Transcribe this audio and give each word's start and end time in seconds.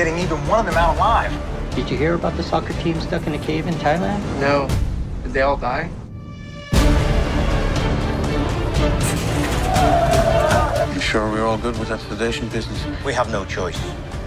getting 0.00 0.18
even 0.18 0.38
one 0.48 0.60
of 0.60 0.64
them 0.64 0.76
out 0.76 0.96
alive. 0.96 1.30
Did 1.74 1.90
you 1.90 1.96
hear 1.98 2.14
about 2.14 2.34
the 2.34 2.42
soccer 2.42 2.72
team 2.82 2.98
stuck 3.02 3.26
in 3.26 3.34
a 3.34 3.38
cave 3.38 3.66
in 3.66 3.74
Thailand? 3.74 4.18
No. 4.40 4.66
Did 5.22 5.34
they 5.34 5.42
all 5.42 5.58
die? 5.58 5.90
You 10.94 11.00
sure 11.02 11.30
we're 11.30 11.44
all 11.44 11.58
good 11.58 11.78
with 11.78 11.90
that 11.90 12.00
sedation 12.00 12.48
business? 12.48 12.82
We 13.04 13.12
have 13.12 13.30
no 13.30 13.44
choice. 13.44 13.78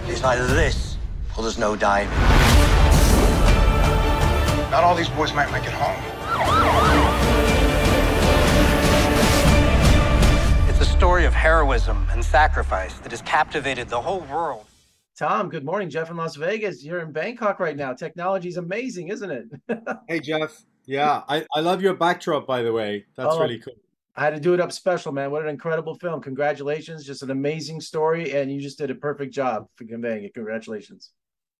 It's 0.06 0.22
either 0.22 0.46
this 0.46 0.96
or 1.36 1.42
there's 1.42 1.58
no 1.58 1.74
diving. 1.74 2.16
Not 4.70 4.84
all 4.84 4.94
these 4.94 5.08
boys 5.08 5.32
might 5.32 5.50
make 5.50 5.64
it 5.64 5.72
home. 5.74 6.00
It's 10.68 10.80
a 10.80 10.84
story 10.84 11.24
of 11.24 11.34
heroism 11.34 12.06
and 12.12 12.24
sacrifice 12.24 12.96
that 13.00 13.10
has 13.10 13.22
captivated 13.22 13.88
the 13.88 14.00
whole 14.00 14.20
world. 14.30 14.66
Tom, 15.16 15.48
good 15.48 15.64
morning. 15.64 15.88
Jeff 15.88 16.10
in 16.10 16.16
Las 16.16 16.34
Vegas. 16.34 16.82
You're 16.82 16.98
in 16.98 17.12
Bangkok 17.12 17.60
right 17.60 17.76
now. 17.76 17.92
Technology 17.92 18.48
is 18.48 18.56
amazing, 18.56 19.08
isn't 19.08 19.30
it? 19.30 19.44
hey, 20.08 20.18
Jeff. 20.18 20.64
Yeah, 20.86 21.22
I, 21.28 21.46
I 21.54 21.60
love 21.60 21.80
your 21.80 21.94
backdrop, 21.94 22.48
by 22.48 22.62
the 22.62 22.72
way. 22.72 23.04
That's 23.16 23.32
oh, 23.32 23.40
really 23.40 23.60
cool. 23.60 23.74
I 24.16 24.24
had 24.24 24.34
to 24.34 24.40
do 24.40 24.54
it 24.54 24.60
up 24.60 24.72
special, 24.72 25.12
man. 25.12 25.30
What 25.30 25.42
an 25.42 25.48
incredible 25.48 25.94
film. 25.94 26.20
Congratulations. 26.20 27.06
Just 27.06 27.22
an 27.22 27.30
amazing 27.30 27.80
story. 27.80 28.32
And 28.32 28.50
you 28.52 28.60
just 28.60 28.76
did 28.76 28.90
a 28.90 28.94
perfect 28.96 29.32
job 29.32 29.66
for 29.76 29.84
conveying 29.84 30.24
it. 30.24 30.34
Congratulations. 30.34 31.12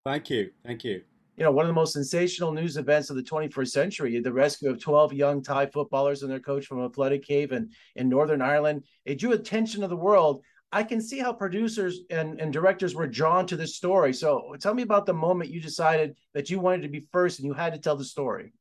Thank 0.04 0.30
you. 0.30 0.50
Thank 0.64 0.82
you 0.82 1.02
you 1.36 1.42
know, 1.42 1.50
one 1.50 1.64
of 1.64 1.68
the 1.68 1.74
most 1.74 1.92
sensational 1.92 2.52
news 2.52 2.76
events 2.76 3.10
of 3.10 3.16
the 3.16 3.22
21st 3.22 3.68
century, 3.68 4.20
the 4.20 4.32
rescue 4.32 4.70
of 4.70 4.80
12 4.80 5.12
young 5.12 5.42
Thai 5.42 5.66
footballers 5.66 6.22
and 6.22 6.30
their 6.30 6.38
coach 6.38 6.66
from 6.66 6.80
a 6.80 6.90
flooded 6.90 7.26
cave 7.26 7.50
in, 7.50 7.70
in 7.96 8.08
Northern 8.08 8.40
Ireland. 8.40 8.84
It 9.04 9.18
drew 9.18 9.32
attention 9.32 9.82
of 9.82 9.90
the 9.90 9.96
world. 9.96 10.42
I 10.74 10.82
can 10.82 11.00
see 11.00 11.20
how 11.20 11.32
producers 11.32 12.00
and, 12.10 12.40
and 12.40 12.52
directors 12.52 12.96
were 12.96 13.06
drawn 13.06 13.46
to 13.46 13.56
this 13.56 13.76
story. 13.76 14.12
So 14.12 14.56
tell 14.58 14.74
me 14.74 14.82
about 14.82 15.06
the 15.06 15.14
moment 15.14 15.50
you 15.50 15.60
decided 15.60 16.16
that 16.32 16.50
you 16.50 16.58
wanted 16.58 16.82
to 16.82 16.88
be 16.88 17.06
first 17.12 17.38
and 17.38 17.46
you 17.46 17.54
had 17.54 17.72
to 17.74 17.78
tell 17.78 17.94
the 17.94 18.04
story. 18.04 18.52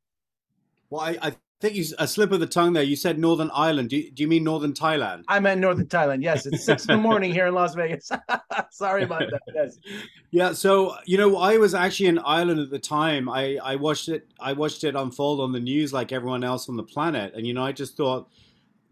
Well, 0.91 1.01
I, 1.01 1.17
I 1.19 1.35
think 1.59 1.73
you 1.73 1.85
a 1.97 2.07
slip 2.07 2.31
of 2.31 2.39
the 2.39 2.45
tongue 2.45 2.73
there. 2.73 2.83
You 2.83 2.95
said 2.95 3.17
Northern 3.17 3.49
Ireland. 3.51 3.89
Do 3.89 3.97
you, 3.97 4.11
do 4.11 4.21
you 4.21 4.29
mean 4.29 4.43
Northern 4.43 4.73
Thailand? 4.73 5.23
I 5.27 5.39
meant 5.39 5.59
Northern 5.59 5.87
Thailand. 5.87 6.21
Yes, 6.21 6.45
it's 6.45 6.63
six 6.63 6.85
in 6.85 6.97
the 6.97 7.01
morning 7.01 7.31
here 7.31 7.47
in 7.47 7.55
Las 7.55 7.73
Vegas. 7.73 8.11
Sorry 8.71 9.03
about 9.03 9.23
that. 9.31 9.41
Yes. 9.53 9.77
Yeah. 10.29 10.53
So 10.53 10.95
you 11.05 11.19
know, 11.19 11.37
I 11.37 11.57
was 11.57 11.75
actually 11.75 12.07
in 12.07 12.17
Ireland 12.17 12.59
at 12.59 12.71
the 12.71 12.79
time. 12.79 13.29
I 13.29 13.59
I 13.63 13.75
watched 13.75 14.09
it. 14.09 14.31
I 14.39 14.53
watched 14.53 14.83
it 14.83 14.95
unfold 14.95 15.39
on 15.39 15.51
the 15.51 15.59
news 15.59 15.93
like 15.93 16.11
everyone 16.11 16.43
else 16.43 16.69
on 16.69 16.75
the 16.75 16.83
planet, 16.83 17.33
and 17.35 17.45
you 17.45 17.53
know, 17.53 17.63
I 17.63 17.71
just 17.71 17.95
thought 17.95 18.29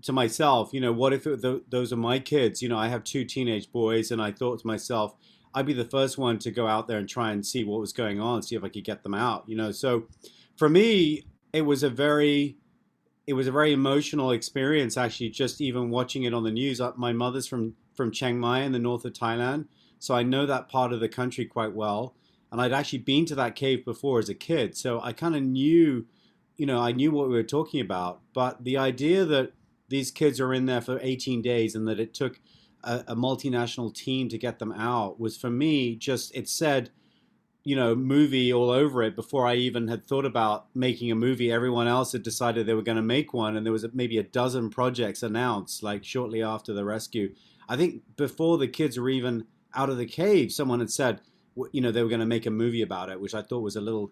to 0.04 0.14
myself, 0.14 0.72
you 0.74 0.82
know, 0.82 0.92
what 0.94 1.14
if 1.14 1.28
it, 1.28 1.70
those 1.70 1.94
are 1.94 1.98
my 1.98 2.20
kids? 2.20 2.62
You 2.62 2.70
know, 2.70 2.78
I 2.78 2.88
have 2.88 3.04
two 3.04 3.26
teenage 3.26 3.72
boys, 3.72 4.12
and 4.12 4.22
I 4.22 4.32
thought 4.32 4.60
to 4.60 4.68
myself. 4.68 5.16
I'd 5.54 5.66
be 5.66 5.74
the 5.74 5.84
first 5.84 6.18
one 6.18 6.40
to 6.40 6.50
go 6.50 6.66
out 6.66 6.88
there 6.88 6.98
and 6.98 7.10
try 7.10 7.34
and 7.34 7.46
see 7.46 7.66
what 7.66 7.82
was 7.82 7.92
going 7.92 8.22
on, 8.22 8.42
see 8.42 8.56
if 8.56 8.64
I 8.64 8.70
could 8.70 8.86
get 8.86 9.04
them 9.04 9.14
out. 9.14 9.44
You 9.50 9.58
know, 9.58 9.74
so 9.74 10.06
for 10.56 10.70
me, 10.70 11.26
it 11.54 11.64
was 11.64 11.84
a 11.84 11.90
very 11.90 12.58
it 13.28 13.34
was 13.34 13.48
a 13.48 13.52
very 13.52 13.72
emotional 13.72 14.32
experience 14.32 14.98
actually 14.98 15.30
just 15.30 15.62
even 15.62 15.90
watching 15.90 16.24
it 16.24 16.34
on 16.34 16.44
the 16.44 16.52
news 16.52 16.82
uh, 16.82 16.92
my 16.96 17.14
mother's 17.14 17.48
from 17.48 17.76
from 17.94 18.12
chiang 18.12 18.40
mai 18.40 18.62
in 18.62 18.72
the 18.72 18.80
north 18.80 19.06
of 19.06 19.14
thailand 19.14 19.66
so 20.00 20.16
i 20.16 20.24
know 20.24 20.46
that 20.46 20.70
part 20.70 20.92
of 20.92 21.00
the 21.00 21.10
country 21.10 21.46
quite 21.46 21.74
well 21.74 22.16
and 22.52 22.62
i'd 22.62 22.74
actually 22.74 23.00
been 23.00 23.26
to 23.26 23.36
that 23.36 23.56
cave 23.56 23.86
before 23.86 24.20
as 24.20 24.30
a 24.30 24.34
kid 24.34 24.76
so 24.76 25.00
i 25.02 25.14
kind 25.14 25.36
of 25.36 25.44
knew 25.44 26.06
you 26.58 26.66
know 26.66 26.80
i 26.80 26.92
knew 26.92 27.12
what 27.12 27.28
we 27.28 27.36
were 27.36 27.44
talking 27.44 27.80
about 27.80 28.22
but 28.34 28.64
the 28.64 28.78
idea 28.78 29.24
that 29.26 29.52
these 29.92 30.10
kids 30.10 30.40
are 30.40 30.54
in 30.54 30.66
there 30.66 30.82
for 30.82 31.00
18 31.02 31.42
days 31.44 31.76
and 31.76 31.88
that 31.88 32.00
it 32.00 32.14
took 32.14 32.40
a, 32.84 33.04
a 33.10 33.16
multinational 33.16 33.94
team 33.94 34.28
to 34.30 34.38
get 34.38 34.58
them 34.58 34.72
out 34.72 35.20
was 35.20 35.38
for 35.38 35.52
me 35.52 35.96
just 35.96 36.36
it 36.36 36.50
said 36.50 36.90
you 37.64 37.76
know, 37.76 37.94
movie 37.94 38.52
all 38.52 38.72
over 38.72 39.04
it 39.04 39.16
before 39.16 39.46
I 39.46 39.56
even 39.56 39.88
had 39.88 40.06
thought 40.06 40.26
about 40.26 40.68
making 40.74 41.12
a 41.12 41.16
movie. 41.16 41.52
Everyone 41.52 41.88
else 41.88 42.12
had 42.12 42.24
decided 42.24 42.66
they 42.66 42.74
were 42.74 42.82
going 42.82 42.96
to 42.96 43.04
make 43.04 43.34
one, 43.34 43.56
and 43.56 43.66
there 43.66 43.74
was 43.74 43.86
maybe 43.94 44.18
a 44.18 44.24
dozen 44.24 44.70
projects 44.70 45.22
announced 45.22 45.84
like 45.84 46.04
shortly 46.04 46.42
after 46.42 46.74
the 46.74 46.84
rescue. 46.84 47.34
I 47.70 47.78
think 47.78 48.02
before 48.18 48.58
the 48.58 48.68
kids 48.68 48.98
were 48.98 49.10
even 49.10 49.46
out 49.76 49.90
of 49.90 49.98
the 49.98 50.08
cave, 50.08 50.52
someone 50.52 50.80
had 50.80 50.92
said, 50.92 51.22
you 51.72 51.82
know, 51.82 51.92
they 51.92 52.02
were 52.02 52.10
going 52.10 52.20
to 52.20 52.26
make 52.26 52.48
a 52.48 52.52
movie 52.52 52.82
about 52.82 53.10
it, 53.10 53.22
which 53.22 53.36
I 53.36 53.44
thought 53.44 53.62
was 53.62 53.76
a 53.76 53.82
little, 53.82 54.12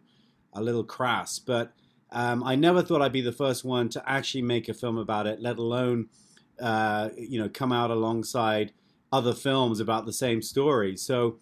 a 0.53 0.62
little 0.62 0.84
crass. 0.84 1.39
But 1.39 1.73
um, 2.12 2.44
I 2.44 2.56
never 2.56 2.81
thought 2.81 3.02
I'd 3.02 3.12
be 3.12 3.22
the 3.22 3.31
first 3.31 3.64
one 3.64 3.90
to 3.90 4.09
actually 4.09 4.42
make 4.42 4.70
a 4.70 4.74
film 4.74 4.97
about 4.97 5.28
it, 5.28 5.42
let 5.42 5.58
alone, 5.59 6.08
uh, 6.59 7.09
you 7.18 7.40
know, 7.40 7.50
come 7.50 7.72
out 7.72 7.92
alongside 7.92 8.74
other 9.12 9.34
films 9.34 9.80
about 9.80 10.06
the 10.06 10.14
same 10.14 10.42
story. 10.42 10.98
So 10.98 11.40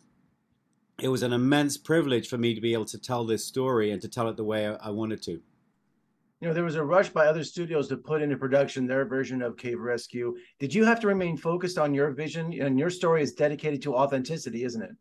it 1.01 1.09
was 1.09 1.23
an 1.23 1.33
immense 1.33 1.77
privilege 1.77 2.27
for 2.27 2.37
me 2.37 2.53
to 2.53 2.61
be 2.61 2.73
able 2.73 2.85
to 2.85 2.99
tell 2.99 3.25
this 3.25 3.45
story 3.45 3.91
and 3.91 4.01
to 4.01 4.07
tell 4.07 4.27
it 4.29 4.37
the 4.37 4.43
way 4.43 4.67
I, 4.67 4.89
wanted 4.89 5.21
to. 5.23 5.31
You 5.31 6.47
know, 6.47 6.53
there 6.53 6.63
was 6.63 6.75
a 6.75 6.83
rush 6.83 7.09
by 7.09 7.27
other 7.27 7.43
studios 7.43 7.87
to 7.89 7.97
put 7.97 8.21
into 8.21 8.37
production 8.37 8.85
their 8.87 9.05
version 9.05 9.41
of 9.41 9.57
Cave 9.57 9.79
Rescue. 9.79 10.35
Did 10.59 10.73
you 10.73 10.85
have 10.85 10.99
to 11.01 11.07
remain 11.07 11.37
focused 11.37 11.77
on 11.77 11.93
your 11.93 12.11
vision? 12.11 12.53
And 12.61 12.77
your 12.77 12.89
story 12.89 13.21
is 13.21 13.33
dedicated 13.33 13.81
to 13.83 13.95
authenticity, 13.95 14.63
isn't 14.63 14.81
it? 14.81 14.91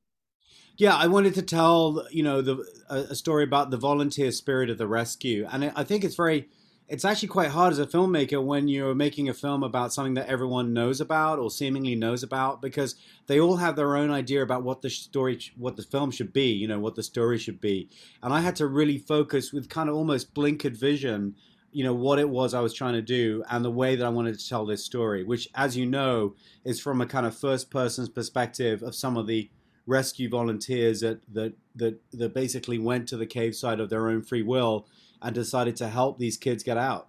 Yeah, 0.79 0.95
I 0.95 1.07
wanted 1.07 1.35
to 1.35 1.43
tell 1.43 2.07
you 2.11 2.23
know 2.23 2.43
the 2.43 2.65
a, 2.89 3.15
story 3.15 3.45
about 3.45 3.71
the 3.71 3.79
volunteer 3.79 4.31
spirit 4.31 4.69
of 4.69 4.79
the 4.79 4.87
rescue, 4.87 5.47
and 5.51 5.73
I 5.75 5.85
think 5.85 6.05
it's 6.05 6.17
very 6.17 6.49
it's 6.89 7.05
actually 7.05 7.29
quite 7.29 7.49
hard 7.49 7.73
as 7.73 7.79
a 7.79 7.87
filmmaker 7.87 8.45
when 8.45 8.69
you're 8.69 8.95
making 8.95 9.29
a 9.29 9.35
film 9.35 9.65
about 9.65 9.93
something 9.93 10.15
that 10.15 10.29
everyone 10.29 10.73
knows 10.73 11.01
about 11.01 11.39
or 11.39 11.51
seemingly 11.51 11.97
knows 11.97 12.23
about 12.23 12.63
because 12.63 12.95
they 13.27 13.41
all 13.41 13.57
have 13.57 13.75
their 13.75 13.97
own 13.97 14.11
idea 14.11 14.43
about 14.43 14.63
what 14.63 14.83
the 14.83 14.91
story 14.91 15.41
what 15.57 15.77
the 15.77 15.83
film 15.83 16.11
should 16.11 16.33
be 16.33 16.49
you 16.49 16.69
know 16.69 16.79
what 16.79 16.95
the 16.95 17.03
story 17.03 17.39
should 17.39 17.61
be. 17.61 17.89
And 18.23 18.33
i 18.33 18.41
had 18.41 18.57
to 18.57 18.67
really 18.67 18.99
focus 18.99 19.53
with 19.53 19.69
kind 19.69 19.89
of 19.89 19.97
almost 19.97 20.35
blinkered 20.35 20.77
vision 20.77 21.35
you 21.73 21.85
know 21.85 21.95
what 21.95 22.19
it 22.19 22.29
was 22.29 22.55
i 22.55 22.61
was 22.61 22.73
trying 22.73 22.95
to 22.95 23.03
do 23.03 23.43
and 23.51 23.65
the 23.65 23.71
way 23.71 23.97
that 23.97 24.07
i 24.07 24.09
wanted 24.09 24.39
to 24.39 24.49
tell 24.49 24.65
this 24.65 24.85
story 24.85 25.25
which 25.25 25.49
as 25.55 25.77
you 25.77 25.85
know 25.85 26.35
is 26.65 26.81
from 26.81 27.01
a 27.01 27.07
kind 27.07 27.27
of 27.27 27.37
first 27.37 27.71
person's 27.71 28.09
perspective 28.09 28.83
of 28.83 28.95
some 28.95 29.17
of 29.17 29.27
the 29.27 29.51
rescue 29.87 30.29
volunteers 30.29 31.01
that 31.01 31.21
that 31.33 31.55
that, 31.77 32.01
that 32.13 32.35
basically 32.35 32.79
went 32.79 33.09
to 33.09 33.17
the 33.17 33.27
cave 33.27 33.55
site 33.55 33.81
of 33.81 33.89
their 33.89 34.09
own 34.09 34.23
free 34.23 34.43
will 34.43 34.87
and 35.23 35.35
decided 35.35 35.77
to 35.77 35.89
help 35.89 36.19
these 36.19 36.37
kids 36.37 36.63
get 36.63 36.77
out. 36.77 37.09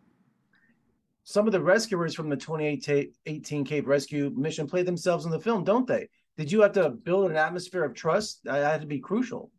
Some 1.23 1.45
of 1.45 1.51
the 1.51 1.61
rescuers 1.61 2.15
from 2.15 2.29
the 2.29 2.37
2018 2.37 3.65
Cave 3.65 3.85
Rescue 3.85 4.31
mission 4.35 4.65
play 4.65 4.83
themselves 4.83 5.25
in 5.25 5.31
the 5.31 5.39
film, 5.39 5.65
don't 5.65 5.85
they? 5.85 6.07
Did 6.37 6.51
you 6.51 6.61
have 6.61 6.71
to 6.73 6.89
build 6.89 7.29
an 7.29 7.35
atmosphere 7.35 7.83
of 7.83 7.93
trust? 7.93 8.45
That 8.45 8.63
had 8.63 8.81
to 8.81 8.87
be 8.87 8.99
crucial. 8.99 9.51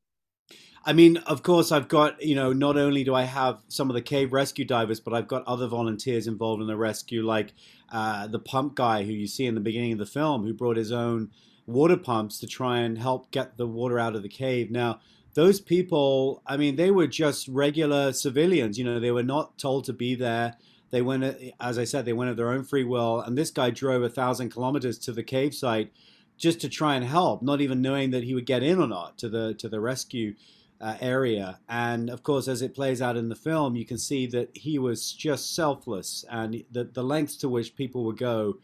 I 0.84 0.94
mean, 0.94 1.18
of 1.18 1.42
course, 1.42 1.70
I've 1.70 1.88
got, 1.88 2.22
you 2.22 2.34
know, 2.34 2.54
not 2.54 2.78
only 2.78 3.04
do 3.04 3.14
I 3.14 3.24
have 3.24 3.58
some 3.68 3.90
of 3.90 3.94
the 3.94 4.00
cave 4.00 4.32
rescue 4.32 4.64
divers, 4.64 5.00
but 5.00 5.12
I've 5.12 5.28
got 5.28 5.46
other 5.46 5.66
volunteers 5.66 6.26
involved 6.26 6.62
in 6.62 6.68
the 6.68 6.76
rescue, 6.76 7.22
like 7.22 7.52
uh, 7.92 8.28
the 8.28 8.38
pump 8.38 8.74
guy 8.74 9.04
who 9.04 9.12
you 9.12 9.26
see 9.26 9.44
in 9.44 9.54
the 9.54 9.60
beginning 9.60 9.92
of 9.92 9.98
the 9.98 10.06
film, 10.06 10.44
who 10.44 10.54
brought 10.54 10.78
his 10.78 10.92
own 10.92 11.30
water 11.68 11.98
pumps 11.98 12.38
to 12.38 12.46
try 12.46 12.78
and 12.78 12.98
help 12.98 13.30
get 13.30 13.58
the 13.58 13.66
water 13.66 13.98
out 13.98 14.16
of 14.16 14.22
the 14.22 14.28
cave. 14.28 14.70
Now, 14.70 15.00
those 15.34 15.60
people, 15.60 16.42
I 16.46 16.56
mean, 16.56 16.76
they 16.76 16.90
were 16.90 17.06
just 17.06 17.46
regular 17.46 18.12
civilians. 18.12 18.78
You 18.78 18.84
know, 18.84 18.98
they 18.98 19.10
were 19.10 19.22
not 19.22 19.58
told 19.58 19.84
to 19.84 19.92
be 19.92 20.14
there. 20.14 20.56
They 20.90 21.02
went, 21.02 21.52
as 21.60 21.78
I 21.78 21.84
said, 21.84 22.06
they 22.06 22.14
went 22.14 22.30
of 22.30 22.38
their 22.38 22.50
own 22.50 22.64
free 22.64 22.84
will. 22.84 23.20
And 23.20 23.36
this 23.36 23.50
guy 23.50 23.68
drove 23.68 24.02
a 24.02 24.08
thousand 24.08 24.48
kilometers 24.48 24.98
to 25.00 25.12
the 25.12 25.22
cave 25.22 25.54
site 25.54 25.92
just 26.38 26.60
to 26.62 26.68
try 26.68 26.94
and 26.94 27.04
help, 27.04 27.42
not 27.42 27.60
even 27.60 27.82
knowing 27.82 28.10
that 28.12 28.24
he 28.24 28.34
would 28.34 28.46
get 28.46 28.62
in 28.62 28.80
or 28.80 28.88
not 28.88 29.18
to 29.18 29.28
the 29.28 29.52
to 29.54 29.68
the 29.68 29.80
rescue 29.80 30.34
uh, 30.80 30.96
area. 31.00 31.58
And 31.68 32.08
of 32.08 32.22
course, 32.22 32.48
as 32.48 32.62
it 32.62 32.74
plays 32.74 33.02
out 33.02 33.16
in 33.16 33.28
the 33.28 33.34
film, 33.34 33.76
you 33.76 33.84
can 33.84 33.98
see 33.98 34.26
that 34.28 34.56
he 34.56 34.78
was 34.78 35.12
just 35.12 35.54
selfless, 35.54 36.24
and 36.30 36.64
the 36.70 36.84
the 36.84 37.04
lengths 37.04 37.36
to 37.38 37.48
which 37.48 37.76
people 37.76 38.04
would 38.04 38.16
go 38.16 38.58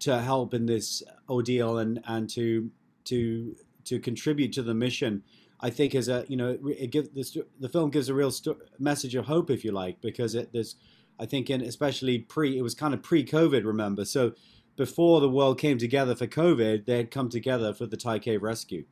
to 0.00 0.20
help 0.20 0.54
in 0.54 0.66
this 0.66 1.02
ordeal 1.28 1.78
and 1.78 2.00
and 2.06 2.28
to 2.30 2.70
to 3.04 3.56
to 3.84 3.98
contribute 3.98 4.52
to 4.52 4.62
the 4.62 4.74
mission 4.74 5.22
I 5.60 5.70
think 5.70 5.94
is 5.94 6.08
a 6.08 6.24
you 6.28 6.36
know 6.36 6.56
it 6.66 6.90
gives 6.90 7.08
the 7.12 7.68
film 7.68 7.90
gives 7.90 8.08
a 8.08 8.14
real 8.14 8.32
message 8.78 9.14
of 9.14 9.24
hope 9.24 9.50
if 9.50 9.64
you 9.64 9.72
like 9.72 10.00
because 10.00 10.34
it 10.34 10.52
there's 10.52 10.76
I 11.18 11.26
think 11.26 11.50
in 11.50 11.62
especially 11.62 12.20
pre 12.20 12.58
it 12.58 12.62
was 12.62 12.74
kind 12.74 12.94
of 12.94 13.02
pre-COVID 13.02 13.64
remember 13.64 14.04
so 14.04 14.32
before 14.76 15.20
the 15.20 15.28
world 15.28 15.58
came 15.58 15.78
together 15.78 16.14
for 16.14 16.26
COVID 16.26 16.86
they 16.86 16.96
had 16.96 17.10
come 17.10 17.28
together 17.28 17.72
for 17.74 17.86
the 17.86 17.96
Thai 17.96 18.18
cave 18.18 18.42
rescue. 18.42 18.84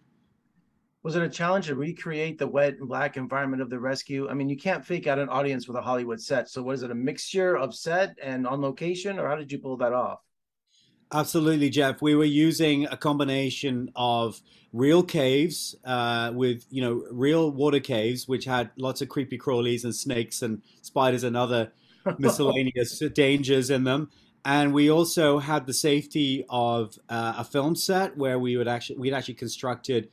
Was 1.05 1.15
it 1.15 1.23
a 1.23 1.29
challenge 1.29 1.67
to 1.67 1.77
recreate 1.77 2.37
the 2.37 2.49
wet 2.49 2.79
and 2.81 2.89
black 2.89 3.17
environment 3.17 3.63
of 3.63 3.71
the 3.71 3.79
rescue? 3.79 4.29
I 4.29 4.35
mean, 4.35 4.49
you 4.49 4.57
can't 4.57 4.85
fake 4.85 5.07
out 5.07 5.21
an 5.21 5.29
audience 5.29 5.69
with 5.69 5.77
a 5.77 5.81
Hollywood 5.81 6.21
set. 6.21 6.49
So 6.49 6.61
was 6.65 6.83
it 6.83 6.91
a 6.91 6.97
mixture 6.97 7.57
of 7.57 7.77
set 7.77 8.19
and 8.21 8.45
on 8.45 8.61
location, 8.61 9.21
or 9.21 9.29
how 9.29 9.37
did 9.37 9.53
you 9.53 9.61
pull 9.61 9.77
that 9.77 9.93
off? 9.93 10.26
Absolutely, 11.13 11.71
Jeff. 11.71 12.03
We 12.03 12.15
were 12.15 12.25
using 12.25 12.87
a 12.87 12.97
combination 12.97 13.91
of 13.95 14.41
real 14.73 15.03
caves 15.03 15.77
uh, 15.85 16.33
with, 16.35 16.67
you 16.71 16.83
know, 16.83 17.05
real 17.11 17.51
water 17.51 17.81
caves, 17.81 18.27
which 18.27 18.45
had 18.45 18.71
lots 18.77 19.01
of 19.01 19.09
creepy 19.09 19.39
crawlies 19.39 19.85
and 19.85 19.95
snakes 19.95 20.43
and 20.43 20.63
spiders 20.83 21.23
and 21.23 21.37
other 21.37 21.73
miscellaneous 22.19 22.99
dangers 23.15 23.71
in 23.71 23.85
them. 23.85 24.11
And 24.45 24.73
we 24.73 24.91
also 24.91 25.39
had 25.39 25.67
the 25.67 25.75
safety 25.75 26.45
of 26.49 26.97
uh, 27.09 27.35
a 27.39 27.45
film 27.45 27.75
set 27.75 28.17
where 28.17 28.39
we 28.39 28.57
would 28.57 28.69
actually 28.69 28.99
we'd 28.99 29.13
actually 29.13 29.35
constructed 29.35 30.09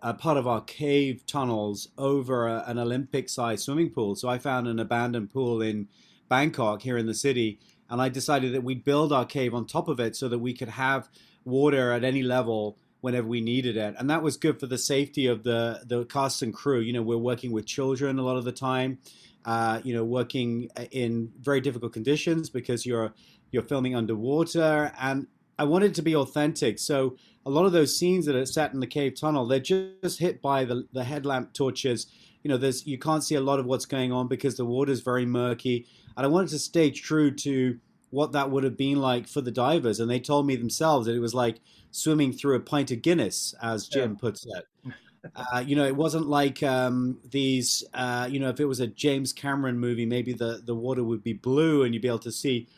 a 0.00 0.14
part 0.14 0.36
of 0.36 0.46
our 0.46 0.60
cave 0.60 1.26
tunnels 1.26 1.88
over 1.98 2.46
a, 2.46 2.64
an 2.66 2.78
Olympic-sized 2.78 3.64
swimming 3.64 3.90
pool. 3.90 4.14
So 4.14 4.28
I 4.28 4.38
found 4.38 4.68
an 4.68 4.78
abandoned 4.78 5.30
pool 5.30 5.60
in 5.60 5.88
Bangkok 6.28 6.82
here 6.82 6.96
in 6.96 7.06
the 7.06 7.14
city, 7.14 7.58
and 7.92 8.00
I 8.00 8.08
decided 8.08 8.54
that 8.54 8.64
we'd 8.64 8.84
build 8.84 9.12
our 9.12 9.26
cave 9.26 9.52
on 9.52 9.66
top 9.66 9.86
of 9.86 10.00
it 10.00 10.16
so 10.16 10.26
that 10.30 10.38
we 10.38 10.54
could 10.54 10.70
have 10.70 11.10
water 11.44 11.92
at 11.92 12.04
any 12.04 12.22
level 12.22 12.78
whenever 13.02 13.28
we 13.28 13.42
needed 13.42 13.76
it. 13.76 13.94
And 13.98 14.08
that 14.08 14.22
was 14.22 14.38
good 14.38 14.58
for 14.58 14.66
the 14.66 14.78
safety 14.78 15.26
of 15.26 15.42
the 15.42 15.82
the 15.84 16.06
cast 16.06 16.40
and 16.40 16.54
crew. 16.54 16.80
You 16.80 16.94
know, 16.94 17.02
we're 17.02 17.18
working 17.18 17.52
with 17.52 17.66
children 17.66 18.18
a 18.18 18.22
lot 18.22 18.38
of 18.38 18.44
the 18.44 18.52
time. 18.52 18.98
Uh, 19.44 19.80
you 19.84 19.94
know, 19.94 20.04
working 20.04 20.70
in 20.90 21.32
very 21.38 21.60
difficult 21.60 21.92
conditions 21.92 22.48
because 22.48 22.86
you're 22.86 23.12
you're 23.50 23.62
filming 23.62 23.94
underwater, 23.94 24.90
and 24.98 25.26
I 25.58 25.64
wanted 25.64 25.94
to 25.96 26.02
be 26.02 26.16
authentic. 26.16 26.78
So 26.78 27.16
a 27.44 27.50
lot 27.50 27.66
of 27.66 27.72
those 27.72 27.94
scenes 27.98 28.24
that 28.24 28.34
are 28.34 28.46
set 28.46 28.72
in 28.72 28.80
the 28.80 28.86
cave 28.86 29.20
tunnel, 29.20 29.46
they're 29.46 29.60
just 29.60 30.18
hit 30.18 30.40
by 30.40 30.64
the 30.64 30.88
the 30.94 31.04
headlamp 31.04 31.52
torches. 31.52 32.06
You 32.42 32.50
know, 32.50 32.56
there's 32.56 32.86
you 32.86 32.98
can't 32.98 33.24
see 33.24 33.34
a 33.34 33.40
lot 33.40 33.60
of 33.60 33.66
what's 33.66 33.86
going 33.86 34.12
on 34.12 34.28
because 34.28 34.56
the 34.56 34.64
water's 34.64 35.00
very 35.00 35.26
murky, 35.26 35.86
and 36.16 36.26
I 36.26 36.28
wanted 36.28 36.50
to 36.50 36.58
stay 36.58 36.90
true 36.90 37.30
to 37.30 37.78
what 38.10 38.32
that 38.32 38.50
would 38.50 38.64
have 38.64 38.76
been 38.76 39.00
like 39.00 39.26
for 39.26 39.40
the 39.40 39.50
divers. 39.50 39.98
And 39.98 40.10
they 40.10 40.20
told 40.20 40.46
me 40.46 40.56
themselves 40.56 41.06
that 41.06 41.16
it 41.16 41.20
was 41.20 41.34
like 41.34 41.60
swimming 41.92 42.32
through 42.32 42.56
a 42.56 42.60
pint 42.60 42.90
of 42.90 43.02
Guinness, 43.02 43.54
as 43.62 43.88
Jim 43.88 44.12
yeah. 44.12 44.16
puts 44.20 44.46
it. 44.46 44.92
Uh, 45.34 45.62
you 45.64 45.76
know, 45.76 45.86
it 45.86 45.94
wasn't 45.96 46.26
like 46.26 46.62
um, 46.62 47.18
these. 47.30 47.84
Uh, 47.94 48.28
you 48.30 48.40
know, 48.40 48.48
if 48.48 48.60
it 48.60 48.64
was 48.64 48.80
a 48.80 48.86
James 48.86 49.32
Cameron 49.32 49.78
movie, 49.78 50.04
maybe 50.04 50.32
the, 50.32 50.60
the 50.64 50.74
water 50.74 51.04
would 51.04 51.22
be 51.22 51.32
blue 51.32 51.84
and 51.84 51.94
you'd 51.94 52.02
be 52.02 52.08
able 52.08 52.18
to 52.18 52.32
see 52.32 52.68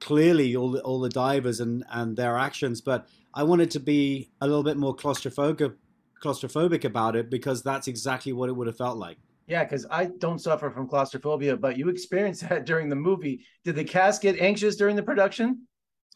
clearly 0.00 0.54
all 0.54 0.72
the, 0.72 0.80
all 0.82 1.00
the 1.00 1.08
divers 1.08 1.60
and, 1.60 1.82
and 1.90 2.16
their 2.16 2.36
actions. 2.36 2.80
But 2.80 3.08
I 3.32 3.42
wanted 3.42 3.70
to 3.72 3.80
be 3.80 4.30
a 4.40 4.46
little 4.46 4.62
bit 4.62 4.76
more 4.76 4.94
claustrophobic 4.94 5.74
claustrophobic 6.22 6.84
about 6.84 7.16
it 7.16 7.30
because 7.30 7.62
that's 7.62 7.88
exactly 7.88 8.32
what 8.32 8.48
it 8.48 8.52
would 8.52 8.66
have 8.66 8.76
felt 8.76 8.98
like. 8.98 9.18
Yeah, 9.46 9.64
because 9.64 9.86
I 9.90 10.06
don't 10.06 10.38
suffer 10.38 10.70
from 10.70 10.88
claustrophobia, 10.88 11.56
but 11.56 11.76
you 11.76 11.88
experienced 11.88 12.40
that 12.48 12.64
during 12.64 12.88
the 12.88 12.96
movie. 12.96 13.44
Did 13.64 13.76
the 13.76 13.84
cast 13.84 14.22
get 14.22 14.40
anxious 14.40 14.76
during 14.76 14.96
the 14.96 15.02
production? 15.02 15.66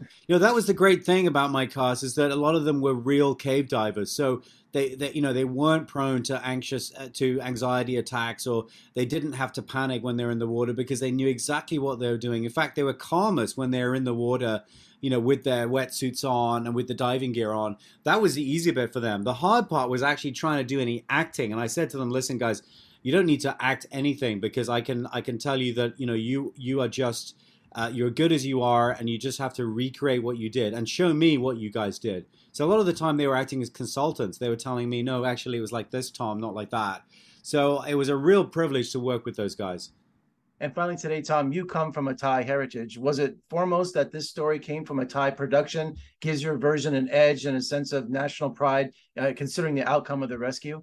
You 0.00 0.34
know, 0.34 0.38
that 0.38 0.54
was 0.54 0.66
the 0.66 0.74
great 0.74 1.04
thing 1.04 1.26
about 1.26 1.50
my 1.50 1.66
cast 1.66 2.02
is 2.04 2.14
that 2.14 2.30
a 2.30 2.36
lot 2.36 2.54
of 2.54 2.64
them 2.64 2.80
were 2.80 2.94
real 2.94 3.34
cave 3.34 3.68
divers. 3.68 4.12
So 4.12 4.42
they, 4.72 4.94
they 4.94 5.12
you 5.12 5.22
know, 5.22 5.32
they 5.32 5.44
weren't 5.44 5.88
prone 5.88 6.22
to 6.24 6.40
anxious 6.46 6.92
uh, 6.96 7.08
to 7.14 7.40
anxiety 7.40 7.96
attacks 7.96 8.46
or 8.46 8.66
they 8.94 9.04
didn't 9.04 9.32
have 9.32 9.52
to 9.54 9.62
panic 9.62 10.04
when 10.04 10.16
they're 10.16 10.30
in 10.30 10.38
the 10.38 10.46
water 10.46 10.72
because 10.72 11.00
they 11.00 11.10
knew 11.10 11.26
exactly 11.26 11.78
what 11.78 11.98
they 11.98 12.10
were 12.10 12.18
doing. 12.18 12.44
In 12.44 12.50
fact, 12.50 12.76
they 12.76 12.82
were 12.82 12.94
calmest 12.94 13.56
when 13.56 13.70
they 13.70 13.82
were 13.82 13.94
in 13.94 14.04
the 14.04 14.14
water, 14.14 14.62
you 15.00 15.10
know, 15.10 15.20
with 15.20 15.42
their 15.42 15.68
wetsuits 15.68 16.22
on 16.22 16.66
and 16.66 16.76
with 16.76 16.86
the 16.86 16.94
diving 16.94 17.32
gear 17.32 17.52
on. 17.52 17.76
That 18.04 18.20
was 18.20 18.34
the 18.34 18.48
easy 18.48 18.70
bit 18.70 18.92
for 18.92 19.00
them. 19.00 19.24
The 19.24 19.34
hard 19.34 19.68
part 19.68 19.90
was 19.90 20.02
actually 20.02 20.32
trying 20.32 20.58
to 20.58 20.64
do 20.64 20.80
any 20.80 21.04
acting. 21.08 21.50
And 21.50 21.60
I 21.60 21.66
said 21.66 21.90
to 21.90 21.98
them, 21.98 22.10
"Listen, 22.10 22.38
guys, 22.38 22.62
you 23.02 23.10
don't 23.10 23.26
need 23.26 23.40
to 23.40 23.56
act 23.58 23.86
anything 23.90 24.38
because 24.38 24.68
I 24.68 24.80
can 24.80 25.06
I 25.06 25.22
can 25.22 25.38
tell 25.38 25.56
you 25.56 25.72
that, 25.74 25.98
you 25.98 26.06
know, 26.06 26.14
you 26.14 26.52
you 26.56 26.80
are 26.82 26.88
just 26.88 27.34
uh, 27.72 27.90
you're 27.92 28.10
good 28.10 28.32
as 28.32 28.46
you 28.46 28.62
are, 28.62 28.92
and 28.92 29.08
you 29.08 29.18
just 29.18 29.38
have 29.38 29.54
to 29.54 29.66
recreate 29.66 30.22
what 30.22 30.38
you 30.38 30.48
did 30.48 30.74
and 30.74 30.88
show 30.88 31.12
me 31.12 31.38
what 31.38 31.58
you 31.58 31.70
guys 31.70 31.98
did. 31.98 32.26
So 32.52 32.64
a 32.64 32.68
lot 32.68 32.80
of 32.80 32.86
the 32.86 32.92
time 32.92 33.16
they 33.16 33.26
were 33.26 33.36
acting 33.36 33.62
as 33.62 33.70
consultants. 33.70 34.38
They 34.38 34.48
were 34.48 34.56
telling 34.56 34.88
me, 34.88 35.02
no, 35.02 35.24
actually 35.24 35.58
it 35.58 35.62
was 35.62 35.72
like 35.72 35.90
this, 35.90 36.10
Tom, 36.10 36.40
not 36.40 36.54
like 36.54 36.70
that. 36.70 37.02
So 37.42 37.82
it 37.82 37.94
was 37.94 38.08
a 38.08 38.16
real 38.16 38.44
privilege 38.44 38.92
to 38.92 39.00
work 39.00 39.24
with 39.24 39.36
those 39.36 39.54
guys. 39.54 39.92
And 40.60 40.74
finally, 40.74 40.96
today, 40.96 41.22
Tom, 41.22 41.52
you 41.52 41.64
come 41.64 41.92
from 41.92 42.08
a 42.08 42.14
Thai 42.14 42.42
heritage. 42.42 42.98
Was 42.98 43.20
it 43.20 43.36
foremost 43.48 43.94
that 43.94 44.10
this 44.10 44.28
story 44.28 44.58
came 44.58 44.84
from 44.84 44.98
a 44.98 45.06
Thai 45.06 45.30
production, 45.30 45.94
gives 46.20 46.42
your 46.42 46.58
version 46.58 46.96
an 46.96 47.08
edge 47.10 47.46
and 47.46 47.56
a 47.56 47.62
sense 47.62 47.92
of 47.92 48.10
national 48.10 48.50
pride, 48.50 48.90
uh, 49.16 49.32
considering 49.36 49.76
the 49.76 49.88
outcome 49.88 50.22
of 50.22 50.28
the 50.28 50.38
rescue? 50.38 50.82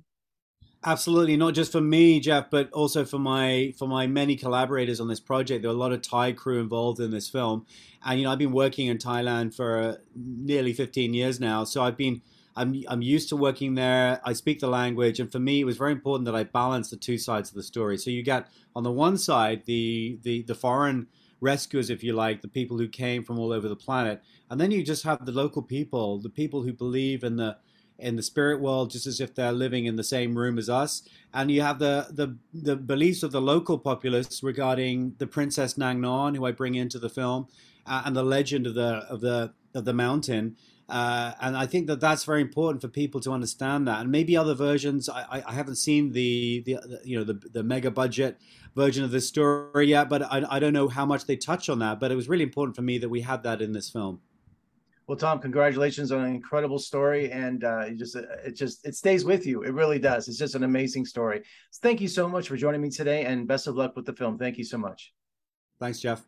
Absolutely, 0.87 1.35
not 1.35 1.55
just 1.55 1.71
for 1.71 1.81
me, 1.81 2.19
Jeff, 2.19 2.51
but 2.51 2.71
also 2.71 3.05
for 3.05 3.17
my 3.17 3.73
for 3.75 3.87
my 3.87 4.05
many 4.05 4.35
collaborators 4.35 4.99
on 4.99 5.07
this 5.07 5.19
project. 5.19 5.63
There 5.63 5.71
are 5.71 5.73
a 5.73 5.77
lot 5.77 5.91
of 5.91 6.03
Thai 6.03 6.31
crew 6.33 6.59
involved 6.59 6.99
in 6.99 7.09
this 7.09 7.27
film, 7.27 7.65
and 8.05 8.19
you 8.19 8.25
know 8.25 8.31
I've 8.31 8.37
been 8.37 8.51
working 8.51 8.85
in 8.85 8.99
Thailand 8.99 9.55
for 9.55 9.79
uh, 9.81 9.95
nearly 10.15 10.73
15 10.73 11.15
years 11.15 11.39
now, 11.39 11.63
so 11.63 11.81
I've 11.81 11.97
been 11.97 12.21
I'm 12.55 12.83
I'm 12.87 13.01
used 13.01 13.29
to 13.29 13.35
working 13.35 13.73
there. 13.73 14.21
I 14.23 14.33
speak 14.33 14.59
the 14.59 14.67
language, 14.67 15.19
and 15.19 15.31
for 15.31 15.39
me, 15.39 15.61
it 15.61 15.63
was 15.63 15.75
very 15.75 15.91
important 15.91 16.25
that 16.27 16.35
I 16.35 16.43
balance 16.43 16.91
the 16.91 16.97
two 16.97 17.17
sides 17.17 17.49
of 17.49 17.55
the 17.55 17.63
story. 17.63 17.97
So 17.97 18.11
you 18.11 18.21
get 18.21 18.47
on 18.75 18.83
the 18.83 18.91
one 18.91 19.17
side 19.17 19.63
the 19.65 20.19
the 20.21 20.43
the 20.43 20.53
foreign 20.55 21.07
rescuers, 21.41 21.89
if 21.89 22.03
you 22.03 22.13
like, 22.13 22.43
the 22.43 22.47
people 22.47 22.77
who 22.77 22.87
came 22.87 23.23
from 23.23 23.39
all 23.39 23.51
over 23.51 23.67
the 23.67 23.75
planet, 23.75 24.21
and 24.51 24.61
then 24.61 24.69
you 24.69 24.83
just 24.83 25.03
have 25.03 25.25
the 25.25 25.31
local 25.31 25.63
people, 25.63 26.19
the 26.19 26.29
people 26.29 26.61
who 26.61 26.73
believe 26.73 27.23
in 27.23 27.37
the 27.37 27.57
in 27.97 28.15
the 28.15 28.23
spirit 28.23 28.59
world 28.59 28.89
just 28.91 29.07
as 29.07 29.19
if 29.19 29.33
they're 29.33 29.51
living 29.51 29.85
in 29.85 29.95
the 29.95 30.03
same 30.03 30.37
room 30.37 30.57
as 30.57 30.69
us 30.69 31.07
and 31.33 31.49
you 31.49 31.61
have 31.61 31.79
the 31.79 32.07
the, 32.11 32.35
the 32.53 32.75
beliefs 32.75 33.23
of 33.23 33.31
the 33.31 33.41
local 33.41 33.77
populace 33.77 34.43
regarding 34.43 35.15
the 35.17 35.27
princess 35.27 35.77
nang 35.77 36.01
non 36.01 36.35
who 36.35 36.45
i 36.45 36.51
bring 36.51 36.75
into 36.75 36.99
the 36.99 37.09
film 37.09 37.47
uh, 37.85 38.01
and 38.05 38.15
the 38.15 38.23
legend 38.23 38.67
of 38.67 38.73
the 38.73 39.05
of 39.09 39.21
the 39.21 39.53
of 39.73 39.85
the 39.85 39.93
mountain 39.93 40.55
uh, 40.87 41.33
and 41.41 41.57
I 41.57 41.65
think 41.65 41.87
that 41.87 41.99
that's 41.99 42.25
very 42.25 42.41
important 42.41 42.81
for 42.81 42.87
people 42.87 43.19
to 43.21 43.31
understand 43.31 43.87
that. 43.87 44.01
And 44.01 44.11
maybe 44.11 44.37
other 44.37 44.53
versions, 44.53 45.09
I, 45.09 45.43
I 45.45 45.53
haven't 45.53 45.77
seen 45.77 46.11
the, 46.11 46.61
the, 46.65 47.01
you 47.03 47.17
know 47.17 47.23
the, 47.23 47.33
the 47.33 47.63
mega 47.63 47.89
budget 47.89 48.37
version 48.75 49.03
of 49.03 49.11
this 49.11 49.27
story 49.27 49.87
yet, 49.87 50.09
but 50.09 50.21
I, 50.21 50.43
I 50.47 50.59
don't 50.59 50.73
know 50.73 50.87
how 50.87 51.05
much 51.05 51.25
they 51.25 51.37
touch 51.37 51.69
on 51.69 51.79
that. 51.79 51.99
But 51.99 52.11
it 52.11 52.15
was 52.15 52.29
really 52.29 52.43
important 52.43 52.75
for 52.75 52.83
me 52.83 52.99
that 52.99 53.09
we 53.09 53.21
had 53.21 53.41
that 53.43 53.61
in 53.61 53.71
this 53.71 53.89
film. 53.89 54.21
Well, 55.07 55.17
Tom, 55.17 55.39
congratulations 55.39 56.11
on 56.11 56.21
an 56.21 56.33
incredible 56.33 56.79
story, 56.79 57.31
and 57.31 57.63
uh, 57.63 57.83
it 57.87 57.97
just 57.97 58.15
uh, 58.15 58.23
it 58.43 58.55
just 58.55 58.85
it 58.87 58.95
stays 58.95 59.23
with 59.23 59.45
you. 59.45 59.61
It 59.61 59.73
really 59.73 59.99
does. 59.99 60.27
It's 60.27 60.39
just 60.39 60.55
an 60.55 60.63
amazing 60.63 61.05
story. 61.05 61.43
Thank 61.81 62.01
you 62.01 62.07
so 62.07 62.27
much 62.27 62.47
for 62.47 62.57
joining 62.57 62.81
me 62.81 62.89
today, 62.89 63.25
and 63.25 63.47
best 63.47 63.67
of 63.67 63.75
luck 63.75 63.95
with 63.95 64.05
the 64.05 64.13
film. 64.13 64.39
Thank 64.39 64.57
you 64.57 64.63
so 64.63 64.79
much. 64.79 65.13
Thanks, 65.79 65.99
Jeff. 65.99 66.25